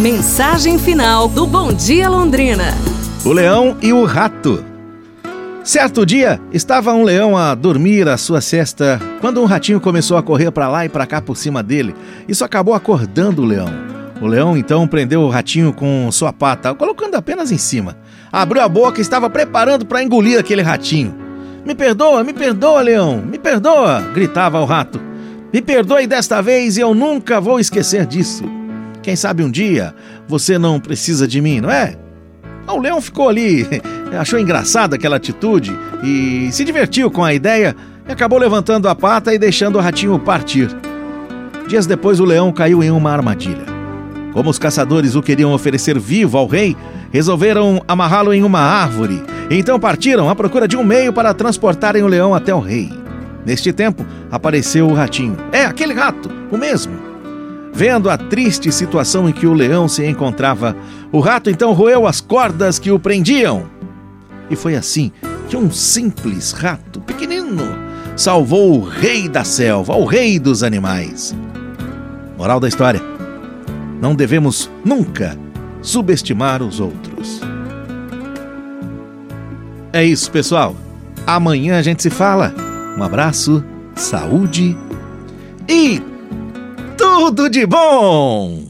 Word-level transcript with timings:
Mensagem 0.00 0.78
final 0.78 1.26
do 1.26 1.44
Bom 1.44 1.72
Dia 1.72 2.08
Londrina. 2.08 2.72
O 3.24 3.32
leão 3.32 3.76
e 3.82 3.92
o 3.92 4.04
rato. 4.04 4.64
Certo 5.64 6.06
dia, 6.06 6.40
estava 6.52 6.94
um 6.94 7.02
leão 7.02 7.36
a 7.36 7.52
dormir 7.52 8.08
a 8.08 8.16
sua 8.16 8.40
cesta 8.40 9.00
quando 9.20 9.42
um 9.42 9.44
ratinho 9.44 9.80
começou 9.80 10.16
a 10.16 10.22
correr 10.22 10.52
para 10.52 10.68
lá 10.68 10.84
e 10.84 10.88
para 10.88 11.04
cá 11.04 11.20
por 11.20 11.36
cima 11.36 11.64
dele. 11.64 11.96
Isso 12.28 12.44
acabou 12.44 12.74
acordando 12.74 13.42
o 13.42 13.44
leão. 13.44 13.68
O 14.20 14.28
leão 14.28 14.56
então 14.56 14.86
prendeu 14.86 15.22
o 15.22 15.28
ratinho 15.28 15.72
com 15.72 16.08
sua 16.12 16.32
pata, 16.32 16.72
colocando 16.76 17.16
apenas 17.16 17.50
em 17.50 17.58
cima. 17.58 17.96
Abriu 18.30 18.62
a 18.62 18.68
boca 18.68 19.00
e 19.00 19.02
estava 19.02 19.28
preparando 19.28 19.84
para 19.84 20.00
engolir 20.00 20.38
aquele 20.38 20.62
ratinho. 20.62 21.12
Me 21.66 21.74
perdoa, 21.74 22.22
me 22.22 22.32
perdoa, 22.32 22.82
leão, 22.82 23.20
me 23.20 23.36
perdoa! 23.36 24.00
gritava 24.14 24.60
o 24.60 24.64
rato. 24.64 25.00
Me 25.52 25.60
perdoe 25.60 26.06
desta 26.06 26.40
vez 26.40 26.76
e 26.76 26.82
eu 26.82 26.94
nunca 26.94 27.40
vou 27.40 27.58
esquecer 27.58 28.06
disso. 28.06 28.57
Quem 29.02 29.16
sabe 29.16 29.42
um 29.42 29.50
dia 29.50 29.94
você 30.26 30.58
não 30.58 30.80
precisa 30.80 31.26
de 31.26 31.40
mim, 31.40 31.60
não 31.60 31.70
é? 31.70 31.96
O 32.66 32.78
leão 32.78 33.00
ficou 33.00 33.28
ali, 33.28 33.66
achou 34.18 34.38
engraçada 34.38 34.96
aquela 34.96 35.16
atitude 35.16 35.76
e 36.02 36.50
se 36.52 36.64
divertiu 36.64 37.10
com 37.10 37.24
a 37.24 37.32
ideia 37.32 37.74
e 38.06 38.12
acabou 38.12 38.38
levantando 38.38 38.88
a 38.88 38.94
pata 38.94 39.32
e 39.32 39.38
deixando 39.38 39.76
o 39.76 39.80
ratinho 39.80 40.18
partir. 40.18 40.68
Dias 41.66 41.86
depois, 41.86 42.20
o 42.20 42.24
leão 42.24 42.52
caiu 42.52 42.82
em 42.82 42.90
uma 42.90 43.12
armadilha. 43.12 43.64
Como 44.32 44.50
os 44.50 44.58
caçadores 44.58 45.14
o 45.14 45.22
queriam 45.22 45.52
oferecer 45.52 45.98
vivo 45.98 46.38
ao 46.38 46.46
rei, 46.46 46.76
resolveram 47.10 47.82
amarrá-lo 47.88 48.32
em 48.32 48.42
uma 48.42 48.60
árvore. 48.60 49.22
Então 49.50 49.80
partiram 49.80 50.28
à 50.28 50.34
procura 50.34 50.68
de 50.68 50.76
um 50.76 50.84
meio 50.84 51.12
para 51.12 51.34
transportarem 51.34 52.02
o 52.02 52.06
leão 52.06 52.34
até 52.34 52.54
o 52.54 52.60
rei. 52.60 52.92
Neste 53.44 53.72
tempo, 53.72 54.04
apareceu 54.30 54.86
o 54.86 54.94
ratinho. 54.94 55.36
É, 55.52 55.64
aquele 55.64 55.94
rato, 55.94 56.30
o 56.50 56.56
mesmo. 56.56 57.07
Vendo 57.78 58.10
a 58.10 58.18
triste 58.18 58.72
situação 58.72 59.28
em 59.28 59.32
que 59.32 59.46
o 59.46 59.54
leão 59.54 59.86
se 59.86 60.04
encontrava, 60.04 60.74
o 61.12 61.20
rato 61.20 61.48
então 61.48 61.72
roeu 61.72 62.08
as 62.08 62.20
cordas 62.20 62.76
que 62.76 62.90
o 62.90 62.98
prendiam. 62.98 63.70
E 64.50 64.56
foi 64.56 64.74
assim 64.74 65.12
que 65.48 65.56
um 65.56 65.70
simples 65.70 66.50
rato 66.50 67.00
pequenino 67.00 67.62
salvou 68.16 68.80
o 68.80 68.84
rei 68.84 69.28
da 69.28 69.44
selva, 69.44 69.94
o 69.94 70.04
rei 70.04 70.40
dos 70.40 70.64
animais. 70.64 71.36
Moral 72.36 72.58
da 72.58 72.66
história: 72.66 73.00
não 74.00 74.12
devemos 74.12 74.68
nunca 74.84 75.38
subestimar 75.80 76.64
os 76.64 76.80
outros. 76.80 77.40
É 79.92 80.04
isso, 80.04 80.28
pessoal. 80.32 80.74
Amanhã 81.24 81.78
a 81.78 81.82
gente 81.82 82.02
se 82.02 82.10
fala. 82.10 82.52
Um 82.98 83.04
abraço, 83.04 83.62
saúde 83.94 84.76
e 85.68 86.02
tudo 87.18 87.50
de 87.50 87.66
bom! 87.66 88.67